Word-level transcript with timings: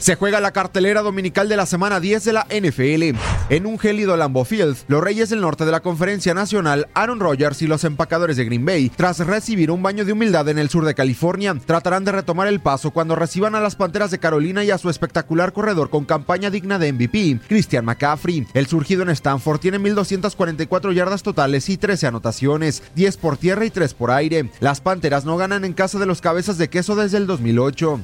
Se 0.00 0.16
juega 0.16 0.40
la 0.40 0.52
cartelera 0.52 1.02
dominical 1.02 1.50
de 1.50 1.58
la 1.58 1.66
semana 1.66 2.00
10 2.00 2.24
de 2.24 2.32
la 2.32 2.46
NFL. 2.46 3.18
En 3.50 3.66
un 3.66 3.78
gélido 3.78 4.16
Lambeau 4.16 4.46
Field, 4.46 4.78
los 4.88 5.04
Reyes 5.04 5.28
del 5.28 5.42
Norte 5.42 5.66
de 5.66 5.72
la 5.72 5.80
Conferencia 5.80 6.32
Nacional, 6.32 6.88
Aaron 6.94 7.20
Rodgers 7.20 7.60
y 7.60 7.66
los 7.66 7.84
empacadores 7.84 8.38
de 8.38 8.46
Green 8.46 8.64
Bay, 8.64 8.88
tras 8.88 9.18
recibir 9.18 9.70
un 9.70 9.82
baño 9.82 10.06
de 10.06 10.12
humildad 10.12 10.48
en 10.48 10.58
el 10.58 10.70
sur 10.70 10.86
de 10.86 10.94
California, 10.94 11.54
tratarán 11.66 12.06
de 12.06 12.12
retomar 12.12 12.48
el 12.48 12.60
paso 12.60 12.92
cuando 12.92 13.14
reciban 13.14 13.54
a 13.54 13.60
las 13.60 13.76
Panteras 13.76 14.10
de 14.10 14.18
Carolina 14.18 14.64
y 14.64 14.70
a 14.70 14.78
su 14.78 14.88
espectacular 14.88 15.52
corredor 15.52 15.90
con 15.90 16.06
campaña 16.06 16.48
digna 16.48 16.78
de 16.78 16.94
MVP, 16.94 17.40
Christian 17.46 17.84
McCaffrey. 17.84 18.46
El 18.54 18.68
surgido 18.68 19.02
en 19.02 19.10
Stanford 19.10 19.60
tiene 19.60 19.78
1.244 19.78 20.94
yardas 20.94 21.22
totales 21.22 21.68
y 21.68 21.76
13 21.76 22.06
anotaciones, 22.06 22.82
10 22.94 23.18
por 23.18 23.36
tierra 23.36 23.66
y 23.66 23.70
3 23.70 23.92
por 23.92 24.12
aire. 24.12 24.50
Las 24.60 24.80
Panteras 24.80 25.26
no 25.26 25.36
ganan 25.36 25.66
en 25.66 25.74
casa 25.74 25.98
de 25.98 26.06
los 26.06 26.22
cabezas 26.22 26.56
de 26.56 26.70
queso 26.70 26.96
desde 26.96 27.18
el 27.18 27.26
2008. 27.26 28.00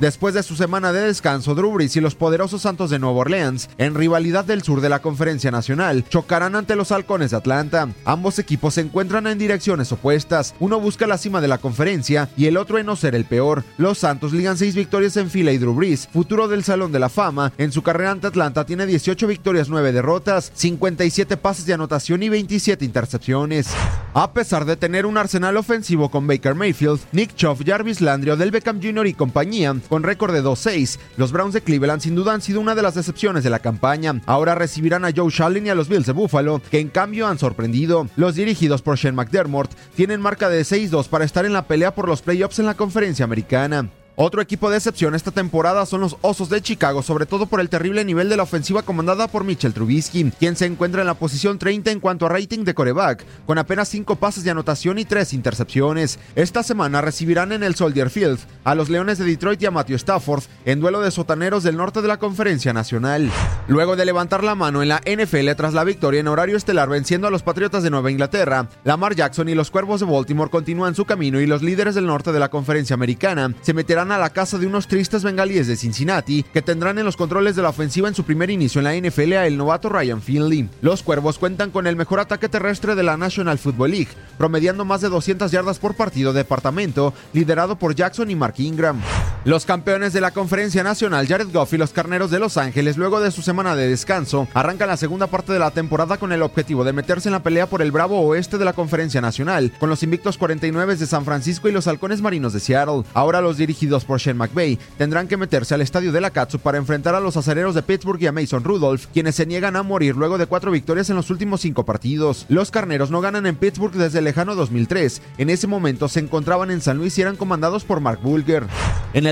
Después 0.00 0.32
de 0.32 0.42
su 0.42 0.56
semana 0.56 0.94
de 0.94 1.02
descanso, 1.02 1.54
Drew 1.54 1.72
Brees 1.72 1.94
y 1.94 2.00
los 2.00 2.14
poderosos 2.14 2.62
Santos 2.62 2.88
de 2.88 2.98
Nueva 2.98 3.18
Orleans, 3.18 3.68
en 3.76 3.94
rivalidad 3.94 4.46
del 4.46 4.62
sur 4.62 4.80
de 4.80 4.88
la 4.88 5.02
Conferencia 5.02 5.50
Nacional, 5.50 6.06
chocarán 6.08 6.56
ante 6.56 6.74
los 6.74 6.90
Halcones 6.90 7.32
de 7.32 7.36
Atlanta. 7.36 7.86
Ambos 8.06 8.38
equipos 8.38 8.72
se 8.72 8.80
encuentran 8.80 9.26
en 9.26 9.36
direcciones 9.36 9.92
opuestas. 9.92 10.54
Uno 10.58 10.80
busca 10.80 11.06
la 11.06 11.18
cima 11.18 11.42
de 11.42 11.48
la 11.48 11.58
conferencia 11.58 12.30
y 12.34 12.46
el 12.46 12.56
otro 12.56 12.78
en 12.78 12.86
no 12.86 12.96
ser 12.96 13.14
el 13.14 13.26
peor. 13.26 13.62
Los 13.76 13.98
Santos 13.98 14.32
ligan 14.32 14.56
seis 14.56 14.74
victorias 14.74 15.18
en 15.18 15.28
fila 15.28 15.52
y 15.52 15.58
Drew 15.58 15.74
Brees, 15.74 16.08
futuro 16.10 16.48
del 16.48 16.64
Salón 16.64 16.92
de 16.92 16.98
la 16.98 17.10
Fama, 17.10 17.52
en 17.58 17.70
su 17.70 17.82
carrera 17.82 18.12
ante 18.12 18.26
Atlanta 18.26 18.64
tiene 18.64 18.86
18 18.86 19.26
victorias, 19.26 19.68
9 19.68 19.92
derrotas, 19.92 20.50
57 20.54 21.36
pases 21.36 21.66
de 21.66 21.74
anotación 21.74 22.22
y 22.22 22.30
27 22.30 22.86
intercepciones. 22.86 23.68
A 24.14 24.32
pesar 24.32 24.64
de 24.64 24.76
tener 24.76 25.04
un 25.04 25.18
arsenal 25.18 25.58
ofensivo 25.58 26.10
con 26.10 26.26
Baker 26.26 26.54
Mayfield, 26.54 27.00
Nick 27.12 27.36
Chubb, 27.36 27.64
Jarvis 27.66 28.00
Landry, 28.00 28.30
Odell 28.30 28.50
Beckham 28.50 28.80
Jr. 28.82 29.06
y 29.06 29.12
compañía, 29.14 29.74
con 29.90 30.02
récord 30.02 30.32
de 30.32 30.42
2-6, 30.42 30.98
los 31.18 31.32
Browns 31.32 31.52
de 31.52 31.60
Cleveland 31.60 32.00
sin 32.00 32.14
duda 32.14 32.32
han 32.32 32.40
sido 32.40 32.60
una 32.60 32.74
de 32.74 32.80
las 32.80 32.94
decepciones 32.94 33.44
de 33.44 33.50
la 33.50 33.58
campaña. 33.58 34.22
Ahora 34.24 34.54
recibirán 34.54 35.04
a 35.04 35.10
Joe 35.14 35.30
Shalin 35.30 35.66
y 35.66 35.68
a 35.68 35.74
los 35.74 35.88
Bills 35.88 36.06
de 36.06 36.12
Buffalo, 36.12 36.62
que 36.70 36.80
en 36.80 36.88
cambio 36.88 37.26
han 37.26 37.38
sorprendido. 37.38 38.08
Los 38.16 38.36
dirigidos 38.36 38.80
por 38.80 38.96
Shane 38.96 39.16
McDermott 39.16 39.74
tienen 39.94 40.22
marca 40.22 40.48
de 40.48 40.62
6-2 40.62 41.08
para 41.08 41.26
estar 41.26 41.44
en 41.44 41.52
la 41.52 41.66
pelea 41.66 41.94
por 41.94 42.08
los 42.08 42.22
playoffs 42.22 42.58
en 42.58 42.66
la 42.66 42.74
conferencia 42.74 43.24
americana. 43.24 43.90
Otro 44.22 44.42
equipo 44.42 44.68
de 44.68 44.76
excepción 44.76 45.14
esta 45.14 45.30
temporada 45.30 45.86
son 45.86 46.02
los 46.02 46.18
Osos 46.20 46.50
de 46.50 46.60
Chicago, 46.60 47.02
sobre 47.02 47.24
todo 47.24 47.46
por 47.46 47.58
el 47.58 47.70
terrible 47.70 48.04
nivel 48.04 48.28
de 48.28 48.36
la 48.36 48.42
ofensiva 48.42 48.82
comandada 48.82 49.28
por 49.28 49.44
Mitchell 49.44 49.72
Trubisky, 49.72 50.30
quien 50.38 50.56
se 50.56 50.66
encuentra 50.66 51.00
en 51.00 51.06
la 51.06 51.14
posición 51.14 51.58
30 51.58 51.90
en 51.90 52.00
cuanto 52.00 52.26
a 52.26 52.28
rating 52.28 52.64
de 52.64 52.74
coreback, 52.74 53.24
con 53.46 53.56
apenas 53.56 53.88
5 53.88 54.16
pases 54.16 54.44
de 54.44 54.50
anotación 54.50 54.98
y 54.98 55.06
3 55.06 55.32
intercepciones. 55.32 56.18
Esta 56.34 56.62
semana 56.62 57.00
recibirán 57.00 57.52
en 57.52 57.62
el 57.62 57.76
Soldier 57.76 58.10
Field 58.10 58.40
a 58.62 58.74
los 58.74 58.90
Leones 58.90 59.16
de 59.16 59.24
Detroit 59.24 59.62
y 59.62 59.64
a 59.64 59.70
Matthew 59.70 59.96
Stafford 59.96 60.42
en 60.66 60.80
duelo 60.80 61.00
de 61.00 61.12
sotaneros 61.12 61.62
del 61.62 61.78
norte 61.78 62.02
de 62.02 62.08
la 62.08 62.18
Conferencia 62.18 62.74
Nacional. 62.74 63.30
Luego 63.68 63.96
de 63.96 64.04
levantar 64.04 64.44
la 64.44 64.54
mano 64.54 64.82
en 64.82 64.90
la 64.90 65.00
NFL 65.06 65.50
tras 65.56 65.72
la 65.72 65.82
victoria 65.82 66.20
en 66.20 66.28
horario 66.28 66.58
estelar 66.58 66.90
venciendo 66.90 67.26
a 67.26 67.30
los 67.30 67.42
Patriotas 67.42 67.82
de 67.82 67.88
Nueva 67.88 68.10
Inglaterra, 68.10 68.68
Lamar 68.84 69.14
Jackson 69.14 69.48
y 69.48 69.54
los 69.54 69.70
Cuervos 69.70 70.00
de 70.00 70.06
Baltimore 70.06 70.50
continúan 70.50 70.94
su 70.94 71.06
camino 71.06 71.40
y 71.40 71.46
los 71.46 71.62
líderes 71.62 71.94
del 71.94 72.06
norte 72.06 72.32
de 72.32 72.38
la 72.38 72.50
Conferencia 72.50 72.92
Americana 72.92 73.54
se 73.62 73.72
meterán 73.72 74.09
a 74.12 74.18
la 74.18 74.30
casa 74.30 74.58
de 74.58 74.66
unos 74.66 74.86
tristes 74.86 75.22
bengalíes 75.22 75.66
de 75.66 75.76
Cincinnati 75.76 76.42
que 76.42 76.62
tendrán 76.62 76.98
en 76.98 77.04
los 77.04 77.16
controles 77.16 77.56
de 77.56 77.62
la 77.62 77.70
ofensiva 77.70 78.08
en 78.08 78.14
su 78.14 78.24
primer 78.24 78.50
inicio 78.50 78.80
en 78.80 78.84
la 78.84 78.94
NFL 78.94 79.32
a 79.34 79.46
el 79.46 79.56
novato 79.56 79.88
Ryan 79.88 80.22
Finley. 80.22 80.68
Los 80.80 81.02
Cuervos 81.02 81.38
cuentan 81.38 81.70
con 81.70 81.86
el 81.86 81.96
mejor 81.96 82.20
ataque 82.20 82.48
terrestre 82.48 82.94
de 82.94 83.02
la 83.02 83.16
National 83.16 83.58
Football 83.58 83.90
League, 83.90 84.10
promediando 84.38 84.84
más 84.84 85.00
de 85.00 85.08
200 85.08 85.50
yardas 85.50 85.78
por 85.78 85.94
partido 85.94 86.32
departamento, 86.32 87.14
liderado 87.32 87.76
por 87.76 87.94
Jackson 87.94 88.30
y 88.30 88.36
Mark 88.36 88.54
Ingram. 88.58 89.00
Los 89.46 89.64
campeones 89.64 90.12
de 90.12 90.20
la 90.20 90.32
Conferencia 90.32 90.82
Nacional, 90.82 91.26
Jared 91.26 91.48
Goff 91.50 91.72
y 91.72 91.78
los 91.78 91.94
Carneros 91.94 92.30
de 92.30 92.38
Los 92.38 92.58
Ángeles, 92.58 92.98
luego 92.98 93.22
de 93.22 93.30
su 93.30 93.40
semana 93.40 93.74
de 93.74 93.88
descanso, 93.88 94.46
arrancan 94.52 94.88
la 94.88 94.98
segunda 94.98 95.28
parte 95.28 95.50
de 95.50 95.58
la 95.58 95.70
temporada 95.70 96.18
con 96.18 96.32
el 96.32 96.42
objetivo 96.42 96.84
de 96.84 96.92
meterse 96.92 97.30
en 97.30 97.32
la 97.32 97.42
pelea 97.42 97.66
por 97.66 97.80
el 97.80 97.90
bravo 97.90 98.20
oeste 98.20 98.58
de 98.58 98.66
la 98.66 98.74
Conferencia 98.74 99.22
Nacional, 99.22 99.72
con 99.80 99.88
los 99.88 100.02
invictos 100.02 100.36
49 100.36 100.94
de 100.96 101.06
San 101.06 101.24
Francisco 101.24 101.70
y 101.70 101.72
los 101.72 101.86
halcones 101.86 102.20
marinos 102.20 102.52
de 102.52 102.60
Seattle. 102.60 103.04
Ahora 103.14 103.40
los 103.40 103.56
dirigidos 103.56 104.04
por 104.04 104.18
Shane 104.18 104.36
McVay 104.36 104.78
tendrán 104.98 105.26
que 105.26 105.38
meterse 105.38 105.72
al 105.72 105.80
estadio 105.80 106.12
de 106.12 106.20
la 106.20 106.32
Katsu 106.32 106.58
para 106.58 106.76
enfrentar 106.76 107.14
a 107.14 107.20
los 107.20 107.38
acereros 107.38 107.74
de 107.74 107.82
Pittsburgh 107.82 108.20
y 108.20 108.26
a 108.26 108.32
Mason 108.32 108.62
Rudolph, 108.62 109.06
quienes 109.10 109.36
se 109.36 109.46
niegan 109.46 109.74
a 109.74 109.82
morir 109.82 110.16
luego 110.16 110.36
de 110.36 110.44
cuatro 110.48 110.70
victorias 110.70 111.08
en 111.08 111.16
los 111.16 111.30
últimos 111.30 111.62
cinco 111.62 111.86
partidos. 111.86 112.44
Los 112.50 112.70
carneros 112.70 113.10
no 113.10 113.22
ganan 113.22 113.46
en 113.46 113.56
Pittsburgh 113.56 113.94
desde 113.94 114.18
el 114.18 114.24
lejano 114.24 114.54
2003. 114.54 115.22
En 115.38 115.48
ese 115.48 115.66
momento 115.66 116.10
se 116.10 116.20
encontraban 116.20 116.70
en 116.70 116.82
San 116.82 116.98
Luis 116.98 117.16
y 117.16 117.22
eran 117.22 117.36
comandados 117.36 117.84
por 117.84 118.00
Mark 118.00 118.20
Bulger. 118.22 118.66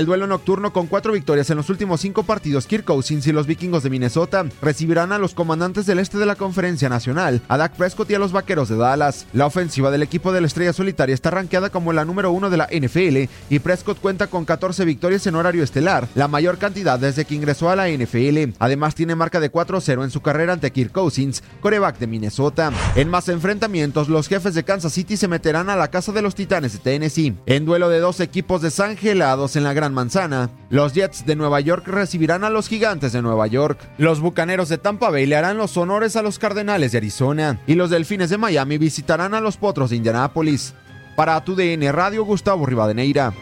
Duelo 0.05 0.27
nocturno 0.27 0.73
con 0.73 0.87
cuatro 0.87 1.13
victorias 1.13 1.49
en 1.49 1.57
los 1.57 1.69
últimos 1.69 2.01
cinco 2.01 2.23
partidos, 2.23 2.67
Kirk 2.67 2.85
Cousins 2.85 3.25
y 3.27 3.31
los 3.31 3.47
vikingos 3.47 3.83
de 3.83 3.89
Minnesota 3.89 4.45
recibirán 4.61 5.11
a 5.11 5.17
los 5.17 5.33
comandantes 5.33 5.85
del 5.85 5.99
este 5.99 6.17
de 6.17 6.25
la 6.25 6.35
Conferencia 6.35 6.89
Nacional, 6.89 7.41
a 7.47 7.57
Dak 7.57 7.73
Prescott 7.73 8.09
y 8.11 8.15
a 8.15 8.19
los 8.19 8.31
vaqueros 8.31 8.69
de 8.69 8.77
Dallas. 8.77 9.25
La 9.33 9.45
ofensiva 9.45 9.91
del 9.91 10.03
equipo 10.03 10.31
de 10.31 10.41
la 10.41 10.47
Estrella 10.47 10.73
Solitaria 10.73 11.13
está 11.13 11.31
rankeada 11.31 11.69
como 11.69 11.93
la 11.93 12.05
número 12.05 12.31
uno 12.31 12.49
de 12.49 12.57
la 12.57 12.67
NFL 12.67 13.29
y 13.49 13.59
Prescott 13.59 13.99
cuenta 13.99 14.27
con 14.27 14.45
14 14.45 14.85
victorias 14.85 15.25
en 15.27 15.35
horario 15.35 15.63
estelar, 15.63 16.07
la 16.15 16.27
mayor 16.27 16.57
cantidad 16.57 16.99
desde 16.99 17.25
que 17.25 17.35
ingresó 17.35 17.69
a 17.69 17.75
la 17.75 17.89
NFL. 17.89 18.55
Además, 18.59 18.95
tiene 18.95 19.15
marca 19.15 19.39
de 19.39 19.51
4-0 19.51 20.03
en 20.03 20.11
su 20.11 20.21
carrera 20.21 20.53
ante 20.53 20.71
Kirk 20.71 20.91
Cousins, 20.91 21.43
coreback 21.61 21.99
de 21.99 22.07
Minnesota. 22.07 22.71
En 22.95 23.09
más 23.09 23.29
enfrentamientos, 23.29 24.09
los 24.09 24.27
jefes 24.27 24.53
de 24.53 24.63
Kansas 24.63 24.93
City 24.93 25.17
se 25.17 25.27
meterán 25.27 25.69
a 25.69 25.75
la 25.75 25.89
casa 25.89 26.11
de 26.11 26.21
los 26.21 26.35
Titanes 26.35 26.73
de 26.73 26.79
Tennessee. 26.79 27.35
En 27.45 27.65
duelo 27.65 27.89
de 27.89 27.99
dos 27.99 28.19
equipos 28.19 28.61
desangelados 28.61 29.55
en 29.55 29.63
la 29.63 29.73
Gran 29.73 29.88
Manzana, 29.93 30.49
los 30.69 30.93
Jets 30.93 31.25
de 31.25 31.35
Nueva 31.35 31.59
York 31.59 31.87
recibirán 31.87 32.43
a 32.43 32.49
los 32.49 32.67
Gigantes 32.67 33.11
de 33.11 33.21
Nueva 33.21 33.47
York. 33.47 33.79
Los 33.97 34.19
Bucaneros 34.19 34.69
de 34.69 34.77
Tampa 34.77 35.09
Bay 35.09 35.25
le 35.25 35.35
harán 35.35 35.57
los 35.57 35.75
honores 35.77 36.15
a 36.15 36.21
los 36.21 36.39
Cardenales 36.39 36.91
de 36.91 36.99
Arizona 36.99 37.59
y 37.67 37.75
los 37.75 37.89
Delfines 37.89 38.29
de 38.29 38.37
Miami 38.37 38.77
visitarán 38.77 39.33
a 39.33 39.41
los 39.41 39.57
Potros 39.57 39.89
de 39.89 39.97
Indianápolis. 39.97 40.73
Para 41.15 41.43
tu 41.43 41.55
DN 41.55 41.91
Radio, 41.91 42.23
Gustavo 42.23 42.65
Rivadeneira. 42.65 43.33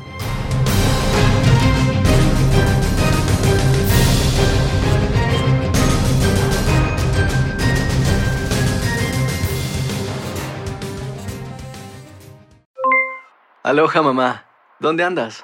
Aloha 13.68 14.02
mamá, 14.02 14.46
¿dónde 14.80 15.04
andas? 15.04 15.44